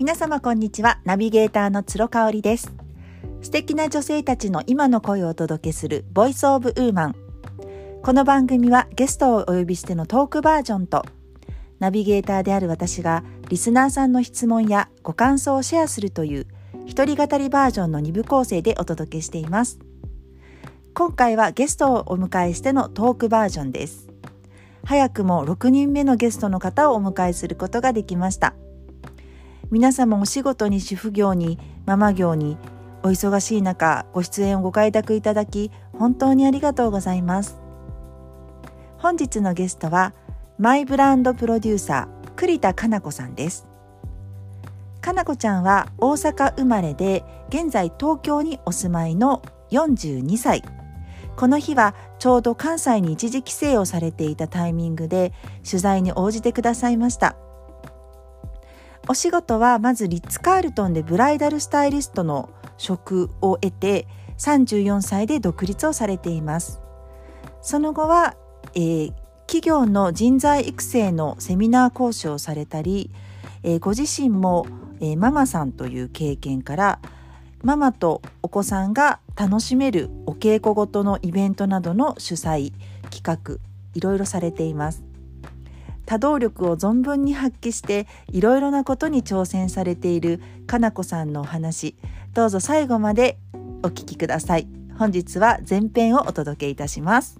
[0.00, 0.98] 皆様こんにちは。
[1.04, 2.72] ナビゲーターの鶴香織です。
[3.42, 7.16] 素敵な女性たちの今の声をお届けするボイスオブウーマン。
[8.02, 11.04] この番組はゲストをお呼びしてのトークバージョンと
[11.80, 16.46] ナビゲーターである私がリスナーさんの質問やご感想をシェアするという
[16.86, 19.78] 一人語りバージョンの2部構成でお届けしています。
[20.94, 24.08] 今回はゲストをお迎えしてのトークバージョンです。
[24.82, 28.54] 早くも6人目のゲストの方をお迎えすることができました。
[29.70, 31.56] 皆様お仕事に主婦業に
[31.86, 32.58] ママ業に
[33.04, 37.56] お忙しい中ご出演をご開拓いただき本当にありがとうございます。
[38.98, 40.12] 本日のゲストは
[40.58, 43.66] マイブランドプロデューサー栗田かな子さんです。
[45.00, 50.64] かな子ちゃんは大阪生まれで現在東京にお住まいの42歳。
[51.36, 55.32] この日はちょうど関西に一時帰省をされていたタイミングで
[55.64, 57.36] 取材に応じてくださいました。
[59.08, 64.06] お仕事はまずリッツ・カールトンでブライダルスタイリストの職を得て
[64.38, 66.80] 34歳で独立をされています。
[67.62, 68.36] その後は、
[68.74, 69.12] えー、
[69.46, 73.10] 企業の人材育成のセミナー講師をされたり、
[73.62, 74.66] えー、ご自身も、
[75.00, 77.00] えー、ママさんという経験から
[77.62, 82.72] ママとお子さんが楽しめるお稽古ごとのイベントなどの主催
[83.10, 83.58] 企画
[83.94, 85.09] いろいろされています。
[86.10, 91.94] 多動力を存分に発揮していろいろなことに挑戦されているかなこさんのお話。
[92.34, 93.38] どうぞ最後まで
[93.84, 94.66] お聞きください。
[94.98, 97.38] 本日は前編をお届けいたします。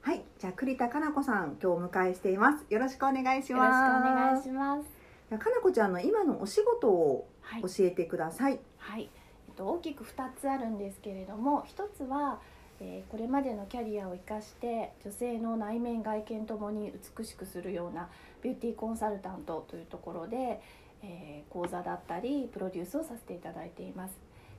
[0.00, 2.64] はいじゃあ栗田かなこさん今日お迎えしています。
[2.68, 3.86] よろしくお願いします。
[3.86, 5.38] よろしくお願いします。
[5.38, 7.28] かなこちゃんの今のお仕事を
[7.62, 8.58] 教えてください。
[8.78, 9.08] はい、
[9.46, 12.40] えっと大きく二つあるんですけれども、一つは、
[12.84, 18.08] えー、これまでのキャリアを生かして女性の内面外見ともに美しくするような
[18.42, 20.60] ビューティーコンサルタントというところで、
[21.02, 24.14] えー、講座だったりプロデュースをさせていただいています。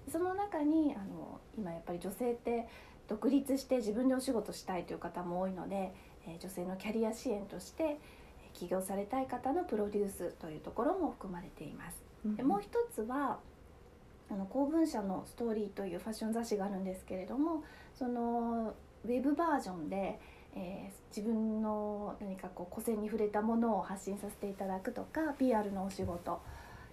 [0.09, 2.67] その中にあの今やっぱり女性って
[3.07, 5.93] 独立して自分でお仕事したいという方も多いので、
[6.25, 7.97] えー、女性のキャリア支援として
[8.53, 11.97] 起業されたい方のプロデュースというところも含まれています。
[12.25, 13.39] でもう一つは
[14.29, 17.63] あの公文社のストーリーというファッション雑誌があるんですけれども
[17.97, 18.73] その
[19.05, 20.19] ウェブバージョンで、
[20.55, 26.39] えー、自分の何かこう個性に触れたものを発信させていただくとか PR のお仕事。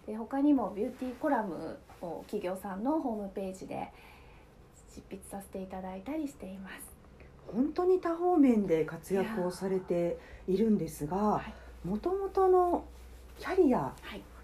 [0.06, 3.93] で他にもビューティーコラムを企業さんのホームページで
[4.93, 7.00] 執筆させていただいたりしています。
[7.53, 11.43] 本当に多方面で活躍をされているんですが
[11.84, 12.84] もともとの
[13.39, 13.93] キャリア、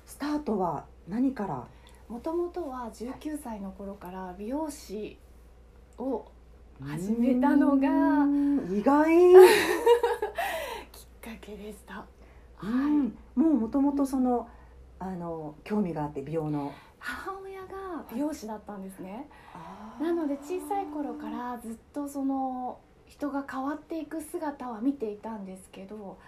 [0.05, 1.65] スタートは何から？
[2.09, 5.19] もともとは19歳の頃から美容師
[5.99, 6.27] を
[6.81, 7.89] 始めたのが。
[8.71, 9.09] 意外。
[10.93, 11.95] きっかけでした。
[11.95, 12.07] は
[12.63, 14.49] い、もうもともとその
[14.99, 16.73] あの興味があって美容の。
[16.99, 19.29] 母親が美容師だったんですね。
[20.01, 26.19] なので小さい頃からずっとその人が変わっていく姿は見ていたんですけど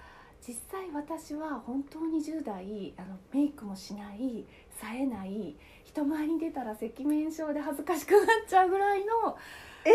[0.46, 4.46] 実際私は本当に10代あのメイクもしない
[4.80, 9.36] 冴えない人前に出たら赤面症で恥ずかしくなっちゃうぐらいの
[9.84, 9.92] 感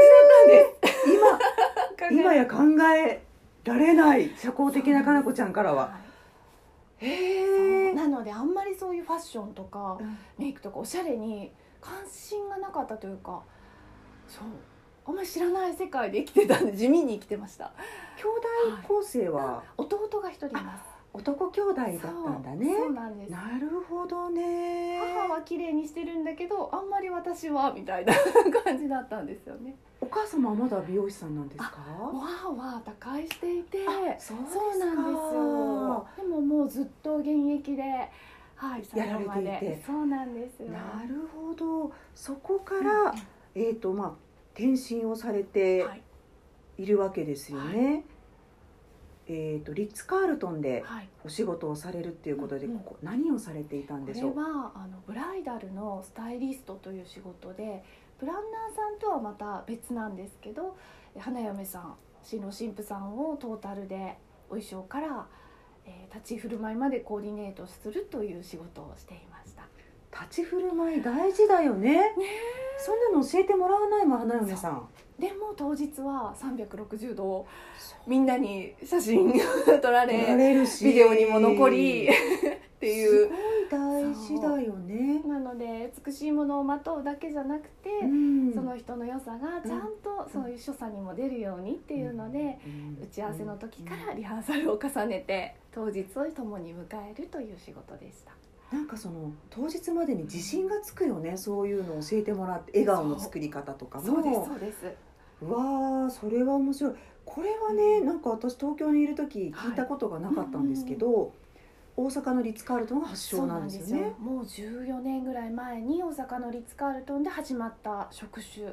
[0.00, 2.58] じだったんです、えー、今今や考
[2.94, 3.22] え
[3.64, 5.84] られない社交的なかなこちゃんからは。
[5.84, 5.98] は
[7.00, 7.06] い。
[7.06, 9.98] へなのであんまりそういうファッションとか、
[10.38, 11.50] メイクとかおしゃれに
[11.80, 13.42] 関心がなかったというか
[14.28, 14.44] そう。
[15.06, 17.72] あんまり知らない世界で生きてたんで地味に生きてました。
[18.16, 18.24] 兄
[18.76, 22.74] 弟構成は、はい、弟が一人います男兄弟だったんだね。
[22.76, 23.30] そうなんです。
[23.30, 24.98] なるほどね。
[24.98, 28.12] 母は綺麗にしてるんだけどあんまり私はみたいな
[28.64, 29.76] 感じだったんですよね。
[30.00, 31.70] お母様はまだ美容師さんなんですか？
[32.12, 33.78] 母は他界していて
[34.18, 34.38] そう
[34.78, 36.06] なんですよ。
[36.16, 37.82] でももうずっと現役で
[38.56, 39.24] はい、やられ
[39.58, 39.82] ていて。
[39.86, 40.70] そうなんですよ。
[40.70, 41.92] なるほど。
[42.14, 43.18] そこから、うん、
[43.54, 44.12] えっ、ー、とまあ
[44.54, 45.84] 転身をされて
[46.76, 47.86] いるわけですよね。
[47.86, 48.04] はい、
[49.26, 50.84] えーと、リッツ・カールトンで
[51.24, 54.34] お仕事をされるっていうことで、ここ何をされていたんでしょう？
[54.34, 57.82] これはあのブライダルのスタイリストという仕事で
[58.18, 60.76] プランナーさんとはまた別なんですけど
[61.18, 64.16] 花嫁さん新郎新婦さんをトータルで
[64.48, 65.26] お衣装から、
[65.86, 69.33] えー、立ち振る舞いまでコーディネートするという仕事をしていました。
[70.14, 71.92] 立ち振る舞い大事だよね。
[71.92, 72.14] ね
[72.78, 74.88] そんなの教えてもらわないもん花嫁さん。
[75.18, 77.46] でも当日は360度
[78.06, 79.32] みんなに写真
[79.80, 80.18] 撮られ
[80.82, 82.08] ビデオにも残り。
[82.74, 83.28] っていう。
[83.28, 85.22] すごい大事だよね。
[85.26, 92.58] なので美しいものをまとうだけじゃなくて、うん、その人の良さがちゃんとそういう所作にも出るようにっていうので、
[93.02, 98.32] 打ち合わせの時からリハーサルを重ねて当日を共に迎えるという仕事でした。
[98.72, 104.04] なんかその当日までに自信がつくよねそういうのを教えてもらって笑顔の作り方とかも。
[104.04, 104.92] そうですそうです。
[105.42, 106.94] うわーそれは面白い。
[107.24, 111.32] これはねなんか私東京にいる時聞いたことがなかったんですけど、
[111.96, 113.98] 大阪のリッツ・カールトンが発祥なんですよ。
[113.98, 114.14] ね。
[114.18, 118.72] もう14年ぐらい前に大阪のリッツ・カールトンで始まった職種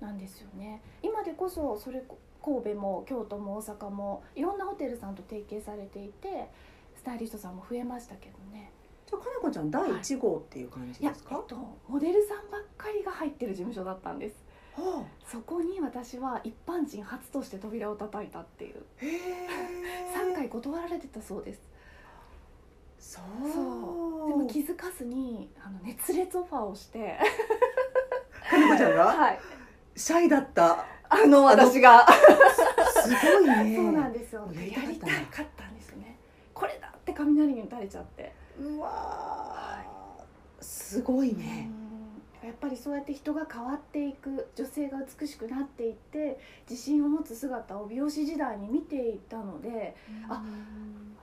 [0.00, 0.82] なんですよね。
[1.02, 2.02] 今でこそそれ
[2.42, 6.48] 神戸も京都も大阪もいろんなホテルさんと提携されていて
[6.96, 8.70] スタイリストさんも増えましたけどね
[9.08, 11.56] じゃあかなこちゃん第1号っていう感じですか、はい、えっと、
[11.88, 14.44] モデルさんばっかりが入ってる事務所だったんです、
[14.74, 18.76] はあ、そこに私は一般人初として扉を叩いたっていう。
[19.00, 21.60] 3回断られてたそうです。
[22.98, 24.28] そう。
[24.28, 27.18] でも気づかずにあの熱烈オファーをして。
[28.48, 29.40] かなこちゃんが、 はい、
[29.96, 30.84] シャイだった。
[31.08, 32.06] あの私が。
[33.02, 33.76] すごいね。
[33.76, 34.48] そうなんですよ。
[34.54, 36.16] やりたかったんですね。
[36.54, 39.82] これだって雷に打たれちゃってうわ、は
[40.60, 41.70] い、すごいね。
[42.42, 44.48] やっぱりそうやって人が変わっていく。
[44.54, 46.38] 女性が美しくなっていって
[46.68, 49.94] 自信を持つ姿を美容師時代に見ていたので
[50.28, 50.42] あ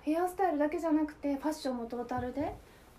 [0.02, 2.54] ヘアスタイルだけじゃなくてファッションもトータルで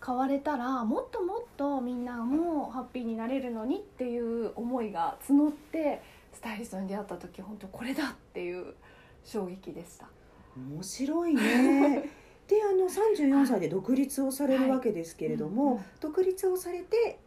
[0.05, 6.03] 変われたらもっともっとみんなもハッピーになれるのにっていう思いが募って
[6.33, 8.75] スタイリストに出会った時本当これだっていう
[9.25, 10.09] 衝撃でした。
[10.57, 12.09] 面白いね
[12.49, 17.19] であの34歳で独立をされるわけですけれども、はい独立をされて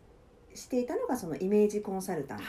[0.54, 2.44] していたのがそのイメージコンサルタント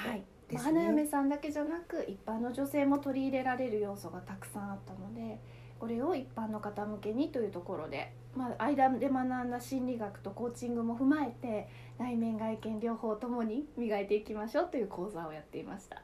[0.48, 5.38] ですね、花嫁さんだけじゃなく一般の女性も取り入れられる要素がたくさんあったので
[5.78, 11.68] これを一般の方向けにというところで、まあ、間で学んだ心理学とコーチングも踏まえて
[11.98, 16.02] 内面外見両方ともに磨いていきましょうという講座をやっていました。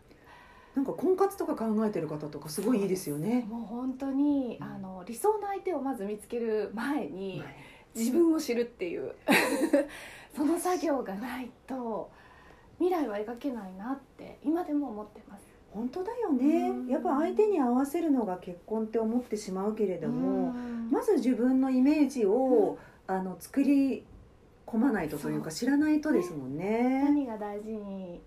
[0.77, 3.47] なんか婚活とか考えてる方とかすごいいいですよね。
[3.49, 7.43] もう本当に、うん、あの理想の相手をまず見つける前に、
[7.95, 9.15] 自分を知るっていう。
[10.37, 12.11] その作業がないと
[12.79, 15.47] 未来は描けないなって今でも思ってます。
[15.73, 20.53] 本当だよね、やっぱ相手に合わせるのが結婚って思ってしまうけれども、
[20.91, 24.05] まず自分のイメージを、あの作り
[24.67, 27.03] 込まないとというか知らないとですもんね。
[27.05, 28.21] 何が大事に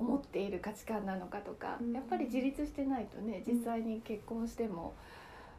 [0.00, 4.94] 思っている価値観なのかとか、やっぱり自立してないとね実際に結婚しても。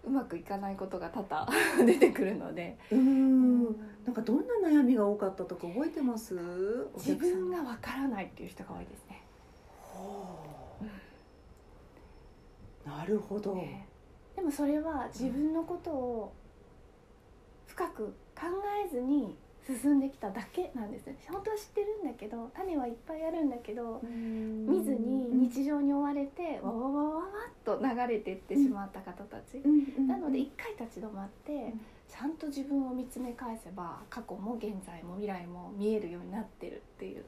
[0.03, 1.47] うまくいかないことが多々
[1.85, 2.75] 出てくるので。
[2.91, 3.63] うん。
[4.03, 6.33] なんかどんな悩みが多かったとか覚えてます？
[6.95, 9.21] 自分がわからないっていう人が多いですね。
[12.83, 13.87] なるほど、ね、
[14.35, 16.33] でもそれは自分のことを
[17.67, 18.47] 深く考
[18.85, 29.61] えずに進んできただけなんですね本当は知ってるんだけど種はいっぱいあるんだけど見ずに日常に追われてわわわわわっと流れていってしまった方たち、
[30.07, 31.73] なので一回立ち止まって
[32.09, 37.23] ちゃんと自分を見つめ返せば過去も現在も未来も見えるようになってるっていう。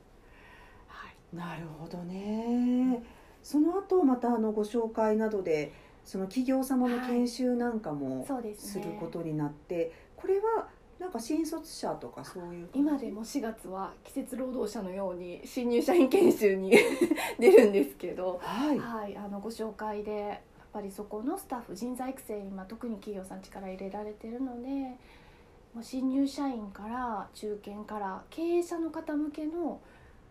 [0.87, 3.03] はい、なるほどね。
[3.43, 8.25] その後またあのご紹介などでその企業様の研修なんかも
[8.57, 10.67] することになって、はいね、これは
[10.99, 16.71] なんか新卒者とかそういう今でも4月は季節労働者のように新入社員研修に
[17.39, 20.39] 出るんですけど、はい、はい、あのご紹介でやっ
[20.71, 24.67] ぱりそこのスタッフ人材育成に今特に企業さん力入れられてるので
[25.73, 29.79] もう新入社員から中堅から経営者の方向けの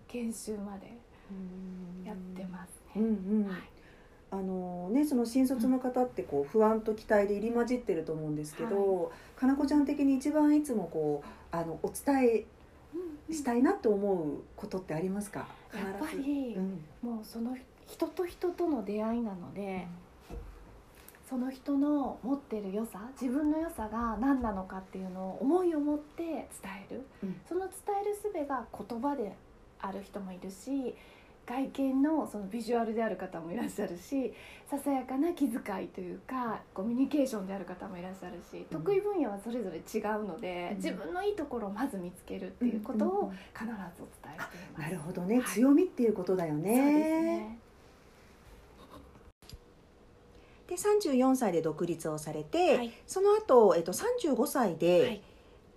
[0.08, 0.92] 研修まで
[2.04, 2.96] やってますね。
[2.96, 3.48] うんうん。
[3.48, 3.71] はい
[4.32, 12.46] あのね、その新卒の方ってこう不安と期待で入り混じってると思うんですけど、はい、かなこちゃん的に一番いつもこうあのお伝
[13.28, 15.46] えしたいなと思うことってありますか？
[15.74, 17.54] やっぱり、うん、もうその
[17.86, 19.86] 人と人との出会いなので、
[20.30, 20.36] うん、
[21.28, 26.46] その人の持ってる良さ自分の良さが何なのかっていうのを思いを持って伝
[26.90, 27.70] える、うん、その伝
[28.02, 29.34] える術が言葉で
[29.78, 30.94] ある人もいるし
[31.44, 34.32] 外見のそのビジュアルである方もいらっしゃるし
[34.70, 44.82] ささやかな気遣いというかコミュニケーションである方もいらっしゃるし、うん、得意分野はそれぞれ違うので、うん、自分のいいところをまず見つけるっていうことを必ずお伝えしています。
[44.82, 46.76] なるほどね、はい、強みっていうことだよね。
[46.76, 47.58] そうですね。
[50.68, 55.20] で34歳で独立をされて、はい、その後、えっと35歳で、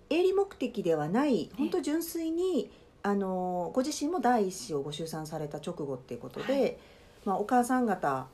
[0.08, 2.70] 営利目的ではない、本当純粋に
[3.06, 6.76] あのご自身も第一子をご出産された直後っていうことで、はい、
[7.24, 8.26] まあ、お母さん方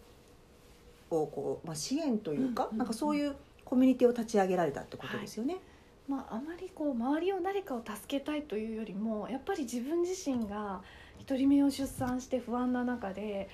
[1.11, 3.37] をこう、まあ、支援というか、うんうんうん、なんかそういう
[3.67, 5.55] コミュニティを立ち上げられたってことですよね。
[5.55, 5.63] はい。
[6.09, 10.81] まあ、あまりこう周りを誰かを助けたいというよりもやっぱり自分自身が
[11.27, 13.51] 1人目を出産して不安な中で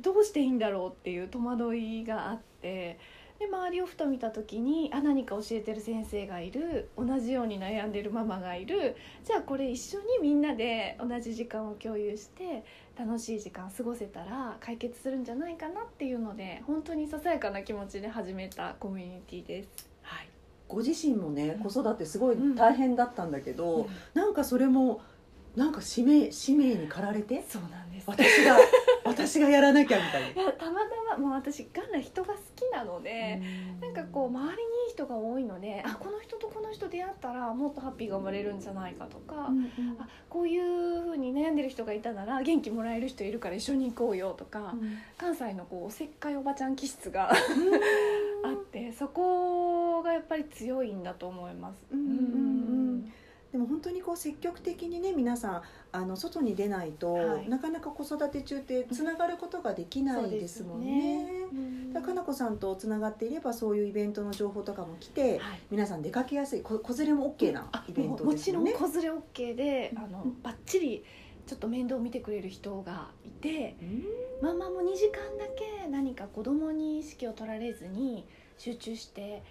[0.00, 2.98] どうしていいんだろうっていう戸惑いがあって
[3.42, 6.88] で周りをふと見た時にあ何か教えてる先生がいる。
[6.96, 8.96] 同じように悩んでるママがいる。
[9.24, 12.64] じゃあこれ一緒にみんなで同じ時間を共有して
[12.96, 19.90] 楽しい時間過ごせたら解決するんじゃないかなっていうので本当にささやかな気持ちで始めたコミュニティです。
[20.02, 20.28] はい、
[20.68, 21.70] ご自身もねうん。
[21.70, 23.86] 子育てすごい大変だったんだけど、うん。
[24.14, 25.00] なんかそれも
[25.56, 28.04] なんか使命使命に駆られてそうなんです。
[28.06, 28.56] 私が
[29.04, 33.40] 私がやらなきゃみたいいやたまたまもう私元来人が好きなので、
[33.80, 39.66] ななんかこう周りにいい人が多いのであこの人とこの人出会ったらもっとハッピーが生まれるんじゃないかとか、うんうん。
[39.98, 44.74] あこういうふうに悩んでる人がいたなら元気もらえる人いるから一緒に行こうよとか、
[45.18, 47.30] 関西のこうおせっかいおばちゃん気質が
[48.44, 51.78] あってそこがやっぱり強いんだと思います。
[51.92, 52.10] うんうんう
[52.78, 52.81] ん
[53.52, 57.48] でも本当にこう積極的にね皆さんあの外に出ないと、はい。
[57.50, 61.26] なかなか子育て中ってつながることができないですもんね。
[61.92, 65.60] だかなこさんとつながっていればそういうイベントの情報とかも来てはい。
[65.70, 68.72] 皆さん出かけやすいこ子連れも OK なあイベントもちですよね。
[68.72, 70.42] ろん子連れ OK であのうん。
[70.42, 71.04] バッチリ
[71.46, 74.48] ちょっと面倒を見てくれる人がいてうん。
[74.48, 78.24] ママも2時間だけ何か子供に意識を取られずに
[78.56, 79.42] 集中して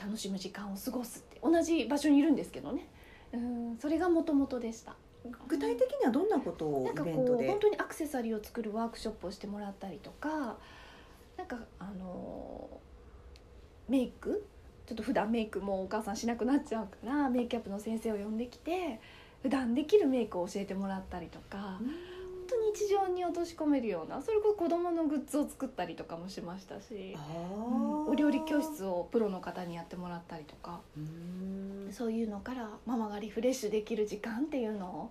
[0.00, 2.88] 楽しむ時間を過ごすって同じ場所にいるんですけどね。
[3.32, 4.96] うんそれがもともとでした。
[5.46, 7.46] 具体的にはどんなことをイベントで？
[7.46, 10.56] う本当にアクセサリーを作るワークショップをしてもらったりとか
[11.36, 12.68] なんかあの
[13.88, 14.46] メイク？
[14.86, 19.00] ちょっと普段メイクもお母さんしなくなっちゃうからメイクアップの先生を呼んできて
[19.42, 21.86] 普段できるメイクを教えてもらったりとかうん。
[21.86, 22.13] 本
[22.54, 31.92] 当に日常に落とし込めるようなそれこそ子供のグッズを作ったりとかもしましたし、あうんーお料理教室をプロの方にやってもらったりとかうん。
[31.92, 35.10] そういうのからママがリフレッシュできる時間っていうのを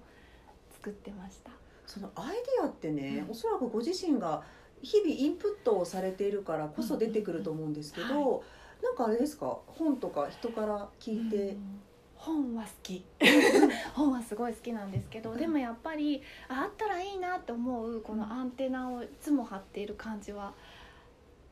[0.71, 1.51] 作ってました。
[1.85, 3.31] そのアイディアってね、うん。
[3.31, 4.43] おそらくご自身が
[4.81, 8.39] 日々インプットをされているからこそ出てくると思うんですけど、うんうん
[8.83, 9.59] なんかあれですか？
[9.67, 11.81] 本とか人から聞いて、うん
[12.25, 13.03] 本は好き。
[13.93, 20.53] 本はすごい好きなんですけどでもやっぱりああったらいいなって思うこのアンテナをいつも張っている感じは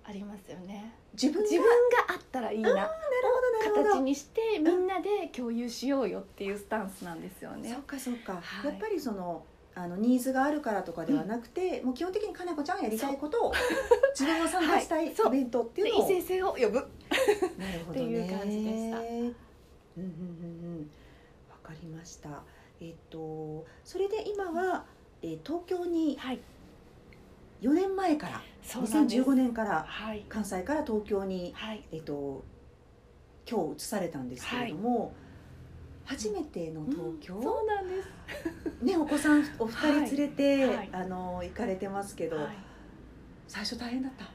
[0.03, 0.95] ありますよね。
[1.13, 1.49] 自分が？
[1.49, 2.73] 自分があったらいいな。
[2.73, 2.89] なる
[3.73, 7.69] 形にしてみんなで共有しようよっていうスタンスなんですよね。
[7.69, 8.71] そっかそっか、はい。
[8.71, 9.43] やっぱりその
[9.75, 13.53] あのニーズがあるからとかではなくて、もう基本的にかなこちゃんがやりたいことを
[14.17, 16.79] 自分が参加したいイベントっていうのを、で異性性を呼ぶ。
[17.57, 18.05] なるほどね。
[18.27, 19.50] っていう感じでした
[19.98, 20.91] うんうんうんうん
[21.50, 22.43] わかりました
[22.79, 24.86] えっとそれで今は、
[25.21, 26.17] えー東京に
[27.62, 32.43] 4年前からそうなんです2015年からはい関西から東京に、はいえっと、
[33.50, 35.13] 今日移されたんですけれども、
[36.05, 42.48] 初めての東京、そうなんですね、お子さんお二人連れて、はいはいあの行かれてますけど、はい
[43.48, 44.27] 最初大変だった、い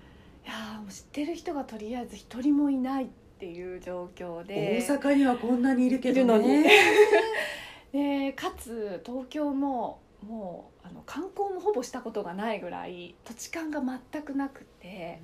[0.44, 4.82] やもう知ってる人がとりあえず一人もいないっていう状況で。
[4.88, 6.70] 大阪にはこんなにいるけどね。
[7.92, 15.20] でかつ東京ももうあの観光もほぼしたことがないぐらい土地勘が全くなくて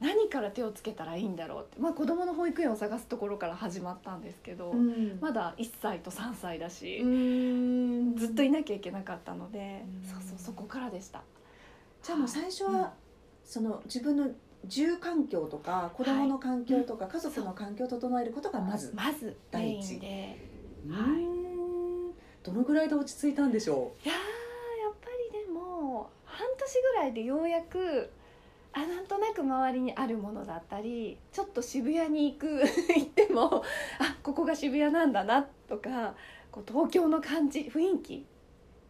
[0.00, 5.18] 何から手をつけたらいいんだろうって、まあ、子供の保育園を探すところから始まったんですけど、うん。
[5.20, 8.16] まだ1歳と3歳だし、うん。
[8.16, 10.08] ずっといなきゃいけなかったので、うん。
[10.08, 11.22] そうそうそこからでした。
[12.02, 12.86] じゃあもう最初は、うん。
[13.44, 14.28] その自分の
[14.66, 20.36] 住環境とか子供の環境とか、家族の環境を整えることがまず、まず第一ンで。
[20.88, 21.22] うはい。
[21.24, 21.38] ん
[22.42, 28.10] どのぐらいで落ち着いたんでしょいやーやっぱりでも半年ぐらいでようやく
[28.72, 32.46] あなんとなく周りにあるものだったりちょっと渋谷に行く
[32.96, 33.62] 行っても
[33.98, 36.14] あここが渋谷なんだなとか
[36.50, 38.26] こう東京の感じ雰囲気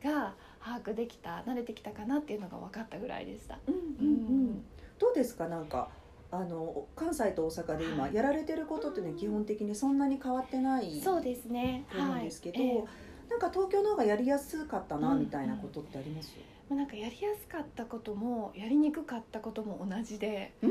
[0.04, 3.58] が把握できた慣れてきたかなっていうのが分かったぐらいでした。
[3.66, 4.62] う、うん
[4.98, 5.48] どうですか？
[5.48, 5.88] なんか
[6.30, 8.14] あの関西と大阪で今はい。
[8.14, 11.84] やられてることってね、基本的にそんなに変わってないそうですね。
[11.90, 12.68] と思うんですけど、はい。
[12.68, 12.84] ええ。
[13.30, 16.34] なんか東京の方がやりやすかったなうんみたいなことってあります、
[16.70, 20.52] まあなんかやりやすかったこともやりにくかったことも同じで。
[20.62, 20.70] うん、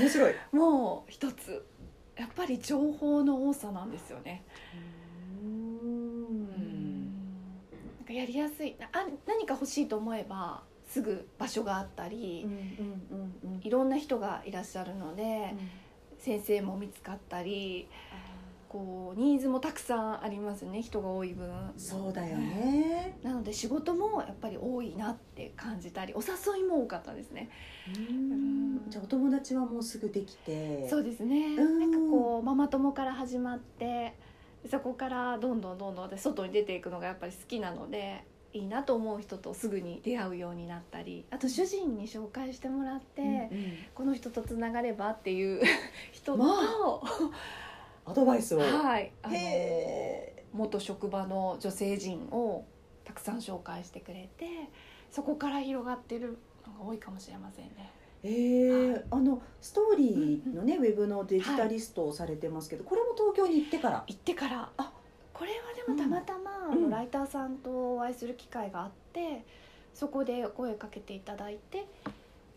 [0.00, 0.34] 面白い。
[0.52, 1.64] もう一つ。
[2.16, 4.44] やっぱり情報の多さなんですよね。
[7.98, 8.76] なんかやりやすい。
[8.92, 13.02] あ何か欲しいと思えばすぐ場所があったり、うんうん
[13.44, 15.54] うんうんいろんな人がいらっしゃるので、
[16.18, 17.88] 先生も見つかったり
[18.68, 21.50] こうニーズもたくさんありますね人が多い分。
[21.76, 23.18] そうだよね。
[23.22, 27.50] なので仕事もやっぱり多いなって感じたりお誘いも多かったですね。
[27.88, 30.88] うんじゃあお友達はもうすぐできて。
[30.88, 31.56] そうですね。
[31.56, 34.14] うんなんかこうママ友から始まって
[34.70, 38.24] そこからどんどんどんどんで外に出ていくのがやっぱり好きなので
[38.54, 43.48] いいなと思う人とすぐに出会うようになったりあと主人に紹介してもらって、うんうん。
[43.94, 45.62] この人とつながればっていう
[46.12, 46.46] 人と、ま
[48.06, 52.64] アドバイスを、はいあのへ元職場の女性陣を
[53.04, 54.46] たくさん紹介してくれて
[55.10, 57.90] そこから広がってるのが多いかもしれませんね。
[58.22, 58.28] え。
[58.28, 59.04] ーはい。
[59.10, 64.04] あのストーリーのね、ウェブのデジタリストをされてますけど、これも東京に行ってから？
[64.06, 64.70] 行ってから。
[64.76, 64.92] あ
[65.38, 69.44] これはでもたまたま、うんあのライターさんとお会いする機会があって
[69.94, 71.86] そこで声かけていただいて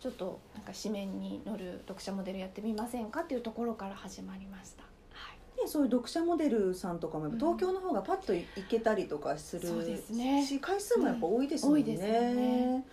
[0.02, 4.84] ちょっとなんか紙面に載る読者モデルやってみませんかっていうところから始まりました。
[5.14, 11.82] はいね、そういう読者モデルさんとかも東京の方がパッと行けたりとかするそうですねし回数もやっぱ多いですもんね。
[11.82, 12.86] うん多いですよね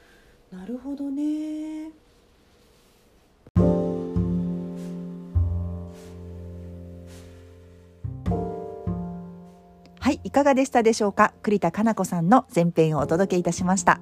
[0.52, 1.90] なるほどね。
[10.28, 11.32] い、かがでしたでしょうか？
[11.42, 13.98] 栗田かな子さんの前編をお届けいたしました。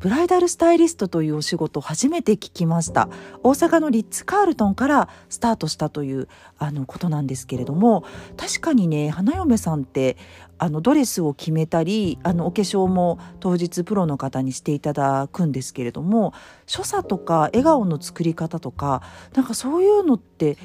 [0.00, 3.08] ブライダルスタイリストというお仕事初めて聞きました。
[3.42, 8.04] 大阪のリッツ・カールトンからスタートしたというあのことなんですけれども、
[8.36, 10.16] 確かにね、花嫁さんって
[10.58, 16.34] あのドレスを決めたり、あのお化粧も当日プロの方にしていただくんですけれども、
[16.66, 19.00] 所作とか笑顔の作り方とか、
[19.34, 20.58] なんかそういうのって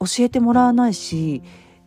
[0.00, 1.42] 教えてもらわないし、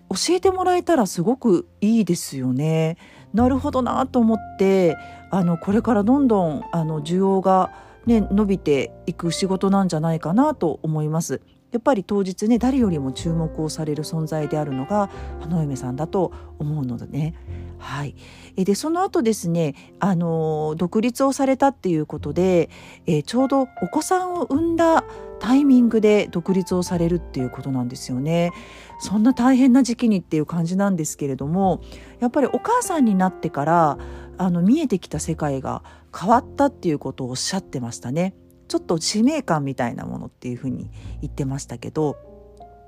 [0.10, 2.98] 教えてもらえたらすごくいいですよね。
[3.34, 4.96] なるほどなと思って
[5.30, 7.72] あのこれからどんどんあの需要が、
[8.06, 11.42] ね、伸びていく仕事なんじゃないかなと思います。
[11.72, 15.10] やっぱり当日ね誰よりも注目をされる存在であるのが
[15.42, 17.36] 花嫁さんだと思うのでね。
[17.78, 18.16] はい、
[18.64, 22.70] でその後ですねあの独立をされたっていうことで、
[23.06, 25.04] えちょうどお子さんを産んだ
[25.40, 28.54] タイミングで独立をされるっていうことなんですよね。
[29.00, 31.82] そんな大変な時期にっていう感じなんですけれども
[32.22, 33.98] やっぱりお母さんになってから
[34.38, 35.84] あの見えてきた世界が
[36.18, 38.36] 変わったっていうことをおっしゃってましたね。
[38.68, 40.90] ちょっと使命感みたいなものっていうふうに
[41.22, 42.18] 言ってましたけど、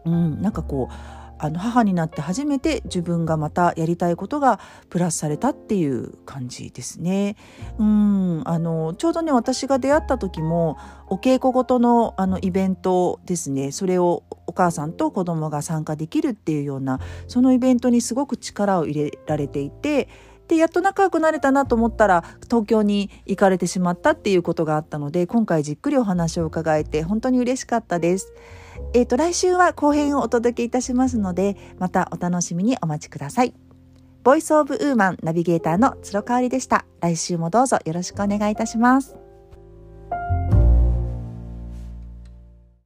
[0.06, 0.94] うん、なんかこう
[1.40, 7.36] あの母になって初めて自分がまたやりたいことがプラスされたっていう感じですね。
[7.78, 20.10] うんあのちょうどね私が出会った時もお稽古ごとのあのイベントですねそれをお母さんと子供が参加できるっていうようなそのイベントにすごく力を入れられていて
[20.48, 28.34] でやっと仲良くなれたなと思ったら東京に行かれてしまったっていうことがあったので今回じっくりお話を伺えて本当に嬉しかったです。
[28.94, 33.54] えっ、と来週は後編をお届けいたしますのでまたお楽しみにお待ちください。
[34.24, 36.86] ボイスオブウーマンナビゲーターの鶴香里でした。
[37.00, 39.16] 来週もどうぞよろしくお願いいたします。